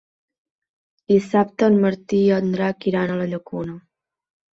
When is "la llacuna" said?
3.21-3.77